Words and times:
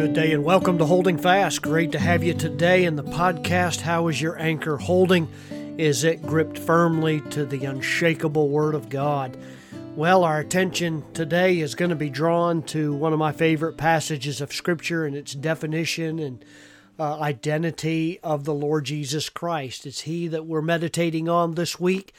good 0.00 0.14
day 0.14 0.32
and 0.32 0.42
welcome 0.42 0.78
to 0.78 0.86
Holding 0.86 1.18
Fast. 1.18 1.60
Great 1.60 1.92
to 1.92 1.98
have 1.98 2.24
you 2.24 2.32
today 2.32 2.86
in 2.86 2.96
the 2.96 3.04
podcast. 3.04 3.82
How 3.82 4.08
is 4.08 4.18
your 4.18 4.40
anchor 4.40 4.78
holding? 4.78 5.28
Is 5.76 6.04
it 6.04 6.22
gripped 6.22 6.56
firmly 6.56 7.20
to 7.32 7.44
the 7.44 7.66
unshakable 7.66 8.48
Word 8.48 8.74
of 8.74 8.88
God? 8.88 9.36
Well, 9.96 10.24
our 10.24 10.38
attention 10.38 11.04
today 11.12 11.60
is 11.60 11.74
going 11.74 11.90
to 11.90 11.96
be 11.96 12.08
drawn 12.08 12.62
to 12.68 12.94
one 12.94 13.12
of 13.12 13.18
my 13.18 13.32
favorite 13.32 13.76
passages 13.76 14.40
of 14.40 14.54
Scripture 14.54 15.04
and 15.04 15.14
its 15.14 15.34
definition 15.34 16.18
and 16.18 16.42
uh, 17.00 17.18
identity 17.18 18.20
of 18.22 18.44
the 18.44 18.52
Lord 18.52 18.84
Jesus 18.84 19.30
Christ. 19.30 19.86
It's 19.86 20.02
He 20.02 20.28
that 20.28 20.44
we're 20.44 20.60
meditating 20.60 21.30
on 21.30 21.54
this 21.54 21.80
week. 21.80 22.12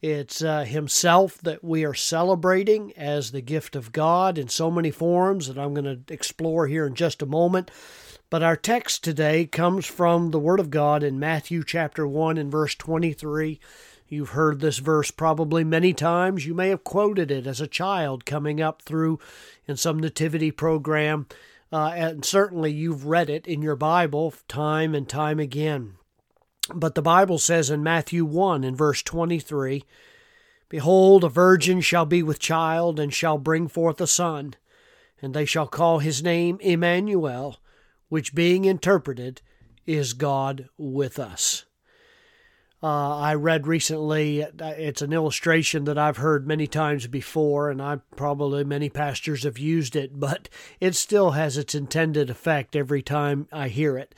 It's 0.00 0.42
uh, 0.42 0.62
Himself 0.62 1.38
that 1.38 1.64
we 1.64 1.84
are 1.84 1.92
celebrating 1.92 2.92
as 2.96 3.32
the 3.32 3.40
gift 3.40 3.74
of 3.74 3.90
God 3.90 4.38
in 4.38 4.48
so 4.48 4.70
many 4.70 4.92
forms 4.92 5.48
that 5.48 5.58
I'm 5.58 5.74
going 5.74 6.04
to 6.04 6.14
explore 6.14 6.68
here 6.68 6.86
in 6.86 6.94
just 6.94 7.20
a 7.20 7.26
moment. 7.26 7.72
But 8.30 8.44
our 8.44 8.54
text 8.54 9.02
today 9.02 9.44
comes 9.44 9.86
from 9.86 10.30
the 10.30 10.38
Word 10.38 10.60
of 10.60 10.70
God 10.70 11.02
in 11.02 11.18
Matthew 11.18 11.64
chapter 11.64 12.06
1 12.06 12.38
and 12.38 12.52
verse 12.52 12.76
23. 12.76 13.58
You've 14.06 14.30
heard 14.30 14.60
this 14.60 14.78
verse 14.78 15.10
probably 15.10 15.64
many 15.64 15.92
times. 15.92 16.46
You 16.46 16.54
may 16.54 16.68
have 16.68 16.84
quoted 16.84 17.32
it 17.32 17.48
as 17.48 17.60
a 17.60 17.66
child 17.66 18.24
coming 18.24 18.60
up 18.60 18.82
through 18.82 19.18
in 19.66 19.76
some 19.76 19.98
nativity 19.98 20.52
program. 20.52 21.26
Uh, 21.70 21.92
and 21.94 22.24
certainly 22.24 22.72
you've 22.72 23.04
read 23.04 23.28
it 23.28 23.46
in 23.46 23.60
your 23.60 23.76
Bible 23.76 24.32
time 24.48 24.94
and 24.94 25.08
time 25.08 25.38
again. 25.38 25.94
But 26.74 26.94
the 26.94 27.02
Bible 27.02 27.38
says 27.38 27.70
in 27.70 27.82
Matthew 27.82 28.24
1 28.24 28.64
in 28.64 28.76
verse 28.76 29.02
23 29.02 29.84
Behold, 30.68 31.24
a 31.24 31.28
virgin 31.28 31.80
shall 31.80 32.04
be 32.04 32.22
with 32.22 32.38
child, 32.38 33.00
and 33.00 33.12
shall 33.12 33.38
bring 33.38 33.68
forth 33.68 34.00
a 34.02 34.06
son, 34.06 34.54
and 35.22 35.32
they 35.32 35.46
shall 35.46 35.66
call 35.66 35.98
his 35.98 36.22
name 36.22 36.58
Emmanuel, 36.60 37.58
which 38.10 38.34
being 38.34 38.66
interpreted 38.66 39.40
is 39.86 40.12
God 40.12 40.68
with 40.76 41.18
us. 41.18 41.64
Uh, 42.80 43.16
I 43.16 43.34
read 43.34 43.66
recently, 43.66 44.40
it's 44.40 45.02
an 45.02 45.12
illustration 45.12 45.84
that 45.84 45.98
I've 45.98 46.18
heard 46.18 46.46
many 46.46 46.68
times 46.68 47.08
before, 47.08 47.70
and 47.70 47.82
I 47.82 47.96
probably 48.14 48.62
many 48.62 48.88
pastors 48.88 49.42
have 49.42 49.58
used 49.58 49.96
it, 49.96 50.20
but 50.20 50.48
it 50.78 50.94
still 50.94 51.32
has 51.32 51.58
its 51.58 51.74
intended 51.74 52.30
effect 52.30 52.76
every 52.76 53.02
time 53.02 53.48
I 53.50 53.66
hear 53.66 53.98
it. 53.98 54.14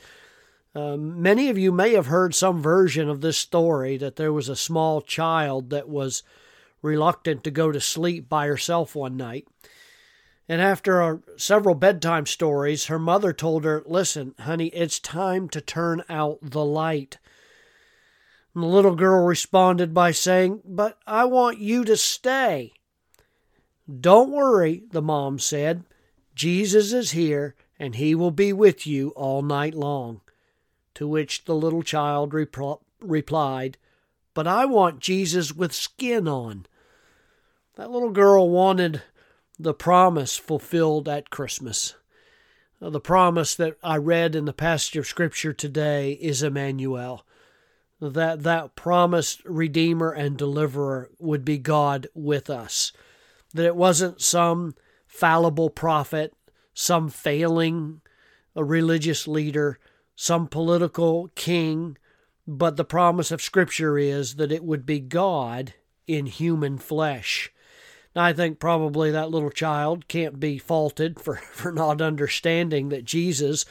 Um, 0.75 1.21
many 1.21 1.49
of 1.49 1.57
you 1.57 1.71
may 1.71 1.93
have 1.93 2.05
heard 2.05 2.35
some 2.35 2.61
version 2.61 3.09
of 3.09 3.21
this 3.21 3.37
story 3.37 3.97
that 3.97 4.15
there 4.15 4.31
was 4.31 4.47
a 4.47 4.55
small 4.55 5.01
child 5.01 5.71
that 5.71 5.89
was 5.89 6.21
reluctant 6.83 7.43
to 7.43 7.51
go 7.51 7.71
to 7.71 7.81
sleep 7.81 8.29
by 8.29 8.45
herself 8.45 8.95
one 8.95 9.17
night. 9.17 9.47
And 10.47 10.61
after 10.61 11.01
a, 11.01 11.19
several 11.35 11.75
bedtime 11.75 12.27
stories, 12.27 12.85
her 12.85 12.99
mother 12.99 13.33
told 13.33 13.63
her, 13.63 13.81
Listen, 13.85 14.35
honey, 14.39 14.67
it's 14.67 14.99
time 14.99 15.49
to 15.49 15.61
turn 15.61 16.03
out 16.09 16.39
the 16.41 16.63
light. 16.63 17.17
The 18.53 18.65
little 18.65 18.95
girl 18.95 19.25
responded 19.25 19.93
by 19.93 20.11
saying, 20.11 20.61
But 20.65 20.97
I 21.07 21.25
want 21.25 21.59
you 21.59 21.85
to 21.85 21.95
stay. 21.95 22.73
Don't 23.99 24.31
worry, 24.31 24.83
the 24.91 25.01
mom 25.01 25.39
said. 25.39 25.83
Jesus 26.35 26.91
is 26.91 27.11
here, 27.11 27.55
and 27.79 27.95
he 27.95 28.13
will 28.13 28.31
be 28.31 28.51
with 28.51 28.85
you 28.85 29.09
all 29.09 29.41
night 29.41 29.73
long. 29.73 30.21
To 30.95 31.07
which 31.07 31.45
the 31.45 31.55
little 31.55 31.83
child 31.83 32.31
repl- 32.31 32.81
replied, 32.99 33.77
But 34.33 34.47
I 34.47 34.65
want 34.65 34.99
Jesus 34.99 35.53
with 35.53 35.73
skin 35.73 36.27
on. 36.27 36.65
That 37.75 37.91
little 37.91 38.11
girl 38.11 38.49
wanted 38.49 39.01
the 39.57 39.73
promise 39.73 40.35
fulfilled 40.35 41.07
at 41.07 41.29
Christmas. 41.29 41.95
The 42.79 42.99
promise 42.99 43.55
that 43.55 43.77
I 43.83 43.97
read 43.97 44.35
in 44.35 44.45
the 44.45 44.53
passage 44.53 44.97
of 44.97 45.07
Scripture 45.07 45.53
today 45.53 46.13
is 46.13 46.43
Emmanuel. 46.43 47.25
That 48.01 48.43
that 48.43 48.75
promised 48.75 49.45
Redeemer 49.45 50.11
and 50.11 50.35
Deliverer 50.35 51.11
would 51.19 51.45
be 51.45 51.59
God 51.59 52.07
with 52.15 52.49
us. 52.49 52.91
That 53.53 53.65
it 53.65 53.75
wasn't 53.75 54.21
some 54.21 54.75
fallible 55.05 55.69
prophet, 55.69 56.33
some 56.73 57.09
failing 57.09 58.01
a 58.55 58.63
religious 58.63 59.27
leader, 59.27 59.79
some 60.15 60.47
political 60.47 61.29
king, 61.35 61.97
but 62.47 62.75
the 62.75 62.85
promise 62.85 63.31
of 63.31 63.41
Scripture 63.41 63.97
is 63.97 64.35
that 64.35 64.51
it 64.51 64.63
would 64.63 64.85
be 64.85 64.99
God 64.99 65.73
in 66.07 66.25
human 66.25 66.77
flesh. 66.77 67.51
Now, 68.15 68.23
I 68.23 68.33
think 68.33 68.59
probably 68.59 69.11
that 69.11 69.31
little 69.31 69.51
child 69.51 70.07
can't 70.07 70.39
be 70.39 70.57
faulted 70.57 71.19
for, 71.19 71.35
for 71.53 71.71
not 71.71 72.01
understanding 72.01 72.89
that 72.89 73.05
Jesus, 73.05 73.65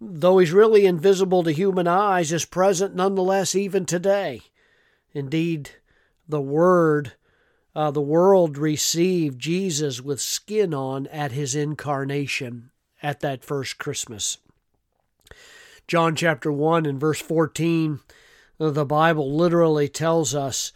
though 0.00 0.38
he's 0.38 0.52
really 0.52 0.86
invisible 0.86 1.42
to 1.42 1.52
human 1.52 1.86
eyes, 1.86 2.32
is 2.32 2.44
present 2.44 2.94
nonetheless 2.94 3.54
even 3.54 3.86
today. 3.86 4.42
Indeed, 5.12 5.70
the 6.28 6.40
Word, 6.40 7.12
uh, 7.74 7.90
the 7.90 8.00
world 8.00 8.58
received 8.58 9.38
Jesus 9.38 10.00
with 10.00 10.20
skin 10.20 10.74
on 10.74 11.06
at 11.08 11.32
his 11.32 11.54
incarnation 11.54 12.70
at 13.02 13.20
that 13.20 13.44
first 13.44 13.78
Christmas. 13.78 14.38
John 15.86 16.16
chapter 16.16 16.50
1 16.50 16.84
and 16.84 16.98
verse 16.98 17.20
14, 17.20 18.00
uh, 18.58 18.70
the 18.70 18.84
Bible 18.84 19.34
literally 19.34 19.88
tells 19.88 20.34
us, 20.34 20.72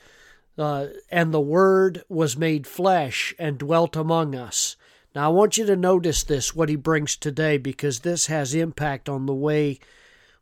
uh, 0.57 0.87
and 1.11 1.33
the 1.33 1.41
Word 1.41 2.05
was 2.09 2.37
made 2.37 2.67
flesh 2.67 3.35
and 3.39 3.59
dwelt 3.59 3.97
among 3.97 4.35
us. 4.35 4.77
Now, 5.15 5.26
I 5.26 5.28
want 5.28 5.59
you 5.59 5.66
to 5.66 5.76
notice 5.76 6.22
this, 6.22 6.54
what 6.54 6.69
he 6.69 6.76
brings 6.76 7.16
today, 7.16 7.59
because 7.59 8.00
this 8.00 8.26
has 8.26 8.54
impact 8.54 9.09
on 9.09 9.26
the 9.26 9.34
way 9.34 9.81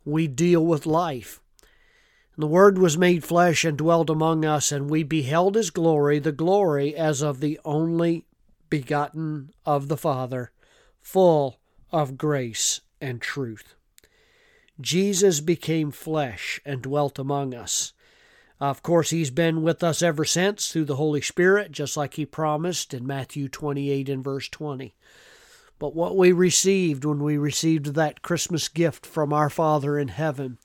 we 0.05 0.27
deal 0.27 0.65
with 0.65 0.85
life. 0.85 1.41
The 2.37 2.47
Word 2.47 2.79
was 2.79 2.97
made 2.97 3.25
flesh 3.25 3.65
and 3.65 3.77
dwelt 3.77 4.11
among 4.11 4.45
us, 4.45 4.71
and 4.71 4.89
we 4.89 5.03
beheld 5.03 5.55
his 5.55 5.71
glory, 5.71 6.19
the 6.19 6.33
glory 6.33 6.95
as 6.95 7.23
of 7.23 7.41
the 7.41 7.59
only 7.65 8.27
begotten 8.71 9.51
of 9.65 9.89
the 9.89 9.97
Father, 9.97 10.53
full 11.01 11.59
of 11.91 12.19
grace 12.19 12.81
and 13.01 13.21
truth. 13.21 13.75
Jesus 14.81 15.41
became 15.41 15.91
flesh 15.91 16.61
and 16.65 16.83
dwelt 16.83 17.19
among 17.19 17.55
us. 17.55 17.93
Of 18.61 18.83
course, 18.83 19.11
he's 19.11 19.31
been 19.31 19.63
with 19.63 19.85
us 19.85 20.03
ever 20.03 20.25
since 20.25 20.73
through 20.73 20.87
the 20.87 20.97
Holy 20.97 21.21
Spirit, 21.21 21.71
just 21.71 21.97
like 21.97 22.15
he 22.15 22.27
promised 22.27 22.93
in 22.93 23.07
Matthew 23.07 23.49
28 23.49 24.09
and 24.09 24.25
verse 24.25 24.49
20. 24.49 24.95
But 25.79 25.95
what 25.95 26.17
we 26.17 26.33
received 26.33 27.05
when 27.05 27.23
we 27.23 27.39
received 27.39 27.95
that 27.95 28.23
Christmas 28.23 28.69
gift 28.69 29.07
from 29.07 29.33
our 29.33 29.49
Father 29.49 29.97
in 29.97 30.09
heaven 30.09 30.59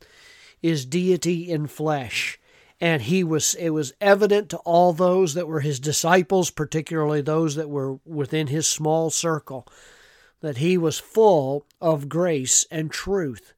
is 0.64 0.86
deity 0.86 1.52
in 1.52 1.68
flesh. 1.68 2.40
And 2.82 3.04
he 3.04 3.24
was 3.24 3.54
it 3.56 3.70
was 3.70 3.94
evident 4.02 4.50
to 4.50 4.58
all 4.58 4.92
those 4.92 5.36
that 5.36 5.48
were 5.48 5.60
his 5.60 5.80
disciples, 5.80 6.50
particularly 6.50 7.22
those 7.22 7.56
that 7.56 7.70
were 7.70 8.00
within 8.06 8.48
his 8.48 8.68
small 8.68 9.12
circle, 9.12 9.68
that 10.42 10.58
he 10.58 10.78
was 10.78 10.98
full 11.00 11.66
of 11.80 12.10
grace 12.10 12.66
and 12.72 12.92
truth. 12.92 13.54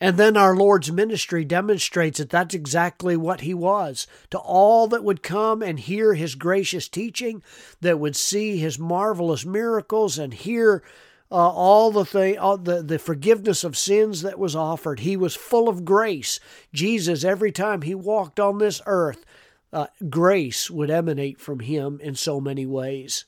And 0.00 0.16
then 0.16 0.36
our 0.36 0.54
Lord's 0.54 0.92
ministry 0.92 1.44
demonstrates 1.44 2.18
that 2.18 2.30
that's 2.30 2.54
exactly 2.54 3.16
what 3.16 3.40
he 3.40 3.52
was. 3.52 4.06
To 4.30 4.38
all 4.38 4.86
that 4.88 5.02
would 5.02 5.22
come 5.24 5.60
and 5.60 5.80
hear 5.80 6.14
his 6.14 6.36
gracious 6.36 6.88
teaching, 6.88 7.42
that 7.80 7.98
would 7.98 8.14
see 8.14 8.58
his 8.58 8.78
marvelous 8.78 9.44
miracles 9.44 10.16
and 10.16 10.32
hear 10.32 10.84
uh, 11.30 11.34
all 11.34 11.90
the 11.90 12.04
thing, 12.04 12.38
all 12.38 12.56
the, 12.56 12.80
the 12.82 12.98
forgiveness 12.98 13.64
of 13.64 13.76
sins 13.76 14.22
that 14.22 14.38
was 14.38 14.54
offered. 14.54 15.00
He 15.00 15.16
was 15.16 15.34
full 15.34 15.68
of 15.68 15.84
grace. 15.84 16.38
Jesus, 16.72 17.24
every 17.24 17.50
time 17.50 17.82
he 17.82 17.94
walked 17.94 18.38
on 18.38 18.58
this 18.58 18.80
earth, 18.86 19.24
uh, 19.72 19.88
grace 20.08 20.70
would 20.70 20.90
emanate 20.90 21.40
from 21.40 21.60
him 21.60 22.00
in 22.02 22.14
so 22.14 22.40
many 22.40 22.64
ways. 22.64 23.24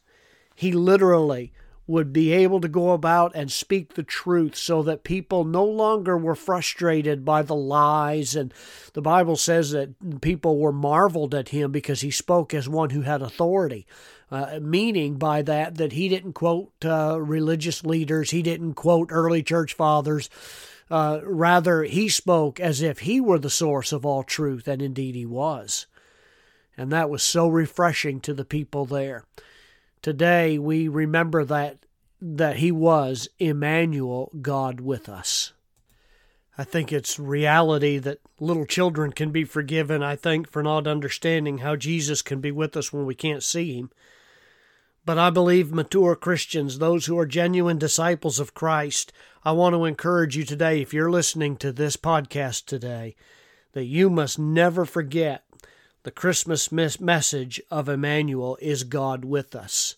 He 0.55 0.73
literally 0.73 1.53
would 1.91 2.13
be 2.13 2.33
able 2.33 2.61
to 2.61 2.69
go 2.69 2.93
about 2.93 3.33
and 3.35 3.51
speak 3.51 3.95
the 3.95 4.03
truth 4.05 4.55
so 4.55 4.81
that 4.85 5.03
people 5.03 5.45
no 5.45 5.65
longer 5.65 6.17
were 6.17 6.37
frustrated 6.37 7.25
by 7.25 7.43
the 7.43 7.55
lies. 7.55 8.37
And 8.37 8.55
the 8.93 9.03
Bible 9.03 9.37
says 9.37 9.73
that 9.73 10.21
people 10.21 10.59
were 10.59 10.73
marveled 10.73 11.35
at 11.35 11.49
him 11.49 11.73
because 11.73 12.01
he 12.01 12.13
spoke 12.13 12.55
as 12.55 12.69
one 12.69 12.91
who 12.91 13.03
had 13.03 13.23
authority. 13.23 13.87
Uh, 14.31 14.61
meaning 14.63 15.17
by 15.17 15.43
that 15.43 15.75
that 15.79 15.91
he 15.91 16.09
didn't 16.09 16.35
quote 16.35 16.73
uh, 16.85 17.21
religious 17.21 17.85
leaders, 17.85 18.31
he 18.31 18.43
didn't 18.43 18.75
quote 18.75 19.09
early 19.11 19.43
church 19.43 19.75
fathers. 19.75 20.31
Uh, 20.89 21.21
rather, 21.25 21.83
he 21.83 22.09
spoke 22.09 22.61
as 22.61 22.83
if 22.83 23.01
he 23.01 23.21
were 23.21 23.39
the 23.39 23.51
source 23.51 23.93
of 23.93 24.07
all 24.07 24.23
truth, 24.23 24.69
and 24.69 24.81
indeed 24.81 25.17
he 25.17 25.27
was. 25.27 25.87
And 26.77 26.93
that 26.93 27.11
was 27.11 27.25
so 27.25 27.49
refreshing 27.49 28.21
to 28.21 28.33
the 28.33 28.45
people 28.45 28.87
there. 28.87 29.25
Today 30.03 30.59
we 30.59 30.89
remember 30.89 31.45
that 31.45 31.85
that 32.23 32.57
he 32.57 32.71
was 32.73 33.29
Emmanuel, 33.39 34.31
God 34.41 34.81
with 34.81 35.09
us. 35.09 35.53
I 36.57 36.65
think 36.65 36.93
it's 36.93 37.19
reality 37.19 37.99
that 37.99 38.21
little 38.39 38.67
children 38.67 39.13
can 39.13 39.31
be 39.31 39.45
forgiven, 39.45 40.03
I 40.03 40.17
think, 40.17 40.51
for 40.51 40.63
not 40.63 40.87
understanding 40.87 41.59
how 41.59 41.77
Jesus 41.77 42.21
can 42.21 42.41
be 42.41 42.51
with 42.51 42.77
us 42.77 42.93
when 42.93 43.07
we 43.07 43.15
can't 43.15 43.43
see 43.43 43.79
him. 43.79 43.91
But 45.07 45.17
I 45.17 45.31
believe 45.31 45.73
mature 45.73 46.15
Christians, 46.15 46.79
those 46.79 47.07
who 47.07 47.19
are 47.19 47.27
genuine 47.27 47.79
disciples 47.79 48.39
of 48.39 48.55
Christ, 48.55 49.13
I 49.45 49.53
want 49.53 49.75
to 49.75 49.87
encourage 49.87 50.37
you 50.37 50.45
today, 50.45 50.83
if 50.83 50.93
you're 50.93 51.11
listening 51.11 51.57
to 51.57 51.73
this 51.73 51.97
podcast 51.97 52.67
today, 52.67 53.17
that 53.73 53.85
you 53.85 54.11
must 54.11 54.39
never 54.39 54.85
forget 54.85 55.45
the 56.03 56.11
Christmas 56.11 56.71
message 56.73 57.61
of 57.71 57.89
Emmanuel 57.89 58.57
is 58.61 58.85
God 58.85 59.25
with 59.25 59.55
us. 59.55 59.97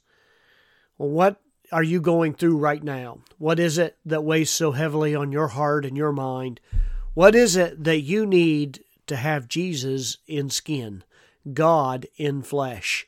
Well, 0.98 1.10
what 1.10 1.40
are 1.70 1.82
you 1.82 2.00
going 2.00 2.34
through 2.34 2.56
right 2.56 2.82
now? 2.82 3.20
What 3.38 3.58
is 3.58 3.78
it 3.78 3.96
that 4.04 4.24
weighs 4.24 4.50
so 4.50 4.72
heavily 4.72 5.14
on 5.14 5.32
your 5.32 5.48
heart 5.48 5.84
and 5.84 5.96
your 5.96 6.12
mind? 6.12 6.60
What 7.14 7.34
is 7.34 7.56
it 7.56 7.84
that 7.84 8.00
you 8.00 8.26
need 8.26 8.84
to 9.06 9.16
have 9.16 9.48
Jesus 9.48 10.18
in 10.26 10.50
skin, 10.50 11.04
God 11.52 12.06
in 12.16 12.42
flesh? 12.42 13.06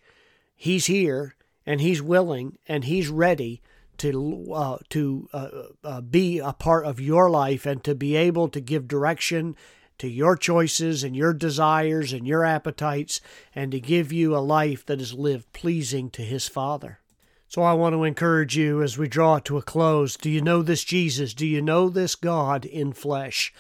He's 0.56 0.87
here 0.87 1.35
and 1.67 1.81
He's 1.81 2.00
willing 2.00 2.58
and 2.69 2.85
He's 2.85 3.08
ready 3.08 3.61
to 3.99 4.46
uh, 4.52 4.79
to 4.91 5.29
uh, 5.32 5.49
uh, 5.82 6.00
be 6.00 6.38
a 6.38 6.52
part 6.52 6.87
of 6.87 7.00
your 7.00 7.31
life 7.31 7.67
and 7.67 7.82
to 7.85 7.94
be 7.94 8.17
able 8.17 8.49
to 8.49 8.61
give 8.61 8.88
direction 8.88 9.56
to 9.99 10.08
your 10.08 10.37
choices 10.37 11.05
and 11.05 11.14
your 11.14 11.32
desires 11.32 12.12
and 12.12 12.26
your 12.26 12.44
appetites 12.44 13.20
and 13.55 13.73
to 13.73 13.81
give 13.81 14.12
you 14.12 14.37
a 14.37 14.38
life 14.38 14.85
that 14.87 15.00
is 15.00 15.14
lived 15.14 15.52
pleasing 15.52 16.11
to 16.11 16.23
his 16.23 16.49
Father. 16.49 17.00
So 17.49 17.62
I 17.62 17.75
want 17.75 17.94
to 17.94 18.05
encourage 18.05 18.56
you 18.56 18.82
as 18.82 18.99
we 18.99 19.06
draw 19.06 19.38
to 19.41 19.58
a 19.58 19.62
close. 19.62 20.17
Do 20.17 20.29
you 20.29 20.41
know 20.41 20.62
this 20.62 20.82
Jesus? 20.82 21.35
Do 21.35 21.46
you 21.46 21.62
know 21.62 21.88
this 21.88 22.17
God 22.17 22.64
in 22.64 22.93
flesh? 22.93 23.55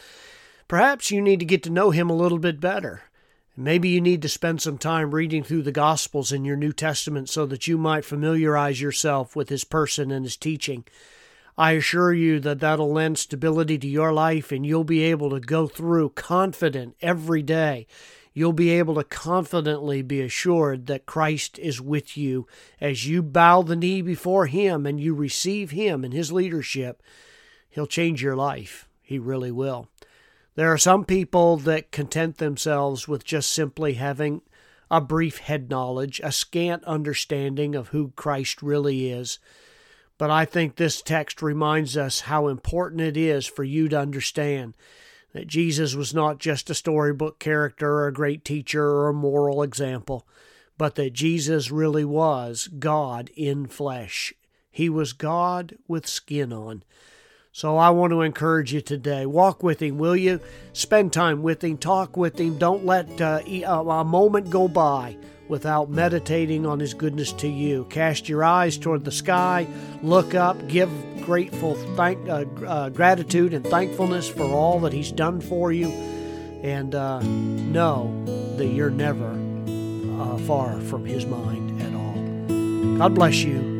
Perhaps 0.66 1.10
you 1.10 1.20
need 1.20 1.38
to 1.40 1.46
get 1.46 1.62
to 1.64 1.70
know 1.70 1.90
him 1.90 2.10
a 2.10 2.16
little 2.16 2.38
bit 2.38 2.60
better. 2.60 3.02
Maybe 3.56 3.88
you 3.88 4.00
need 4.00 4.20
to 4.22 4.28
spend 4.28 4.60
some 4.60 4.78
time 4.78 5.14
reading 5.14 5.44
through 5.44 5.62
the 5.62 5.70
Gospels 5.70 6.32
in 6.32 6.44
your 6.44 6.56
New 6.56 6.72
Testament 6.72 7.28
so 7.28 7.46
that 7.46 7.68
you 7.68 7.78
might 7.78 8.04
familiarize 8.04 8.80
yourself 8.80 9.36
with 9.36 9.48
his 9.48 9.62
person 9.62 10.10
and 10.10 10.24
his 10.24 10.36
teaching. 10.36 10.84
I 11.56 11.72
assure 11.72 12.12
you 12.12 12.40
that 12.40 12.58
that'll 12.58 12.92
lend 12.92 13.18
stability 13.18 13.78
to 13.78 13.86
your 13.86 14.12
life 14.12 14.50
and 14.50 14.66
you'll 14.66 14.84
be 14.84 15.02
able 15.02 15.30
to 15.30 15.40
go 15.40 15.68
through 15.68 16.10
confident 16.10 16.96
every 17.00 17.42
day. 17.42 17.86
You'll 18.32 18.52
be 18.52 18.70
able 18.70 18.96
to 18.96 19.04
confidently 19.04 20.02
be 20.02 20.20
assured 20.20 20.86
that 20.86 21.06
Christ 21.06 21.56
is 21.60 21.80
with 21.80 22.16
you 22.16 22.48
as 22.80 23.06
you 23.06 23.22
bow 23.22 23.62
the 23.62 23.76
knee 23.76 24.02
before 24.02 24.46
Him 24.46 24.84
and 24.84 24.98
you 24.98 25.14
receive 25.14 25.70
Him 25.70 26.02
and 26.02 26.12
His 26.12 26.32
leadership. 26.32 27.00
He'll 27.70 27.86
change 27.86 28.20
your 28.20 28.34
life. 28.34 28.88
He 29.00 29.20
really 29.20 29.52
will. 29.52 29.88
There 30.56 30.72
are 30.72 30.78
some 30.78 31.04
people 31.04 31.56
that 31.58 31.92
content 31.92 32.38
themselves 32.38 33.06
with 33.06 33.24
just 33.24 33.52
simply 33.52 33.94
having 33.94 34.42
a 34.90 35.00
brief 35.00 35.38
head 35.38 35.70
knowledge, 35.70 36.20
a 36.24 36.32
scant 36.32 36.82
understanding 36.84 37.76
of 37.76 37.88
who 37.88 38.12
Christ 38.16 38.62
really 38.62 39.10
is. 39.10 39.38
But 40.24 40.30
I 40.30 40.46
think 40.46 40.76
this 40.76 41.02
text 41.02 41.42
reminds 41.42 41.98
us 41.98 42.20
how 42.20 42.48
important 42.48 43.02
it 43.02 43.14
is 43.14 43.44
for 43.44 43.62
you 43.62 43.90
to 43.90 44.00
understand 44.00 44.74
that 45.34 45.48
Jesus 45.48 45.94
was 45.94 46.14
not 46.14 46.38
just 46.38 46.70
a 46.70 46.74
storybook 46.74 47.38
character 47.38 47.96
or 47.96 48.06
a 48.06 48.12
great 48.14 48.42
teacher 48.42 48.82
or 48.82 49.10
a 49.10 49.12
moral 49.12 49.62
example, 49.62 50.26
but 50.78 50.94
that 50.94 51.12
Jesus 51.12 51.70
really 51.70 52.06
was 52.06 52.68
God 52.78 53.28
in 53.36 53.66
flesh. 53.66 54.32
He 54.70 54.88
was 54.88 55.12
God 55.12 55.76
with 55.86 56.06
skin 56.06 56.54
on. 56.54 56.84
So 57.52 57.76
I 57.76 57.90
want 57.90 58.12
to 58.12 58.22
encourage 58.22 58.72
you 58.72 58.80
today. 58.80 59.26
Walk 59.26 59.62
with 59.62 59.82
Him, 59.82 59.98
will 59.98 60.16
you? 60.16 60.40
Spend 60.72 61.12
time 61.12 61.42
with 61.42 61.62
Him, 61.62 61.76
talk 61.76 62.16
with 62.16 62.40
Him. 62.40 62.56
Don't 62.56 62.86
let 62.86 63.20
uh, 63.20 63.40
a 63.44 64.04
moment 64.04 64.48
go 64.48 64.68
by 64.68 65.18
without 65.48 65.90
meditating 65.90 66.66
on 66.66 66.80
His 66.80 66.94
goodness 66.94 67.32
to 67.34 67.48
you. 67.48 67.84
Cast 67.90 68.28
your 68.28 68.44
eyes 68.44 68.78
toward 68.78 69.04
the 69.04 69.12
sky, 69.12 69.66
look 70.02 70.34
up, 70.34 70.68
give 70.68 70.90
grateful 71.22 71.74
thank, 71.96 72.28
uh, 72.28 72.44
uh, 72.66 72.88
gratitude 72.90 73.54
and 73.54 73.66
thankfulness 73.66 74.28
for 74.28 74.44
all 74.44 74.80
that 74.80 74.92
He's 74.92 75.12
done 75.12 75.40
for 75.40 75.72
you, 75.72 75.88
and 76.62 76.94
uh, 76.94 77.20
know 77.20 78.24
that 78.56 78.66
you're 78.66 78.90
never 78.90 79.30
uh, 80.20 80.38
far 80.38 80.80
from 80.80 81.04
His 81.04 81.26
mind 81.26 81.82
at 81.82 81.94
all. 81.94 82.98
God 82.98 83.14
bless 83.14 83.42
you 83.42 83.73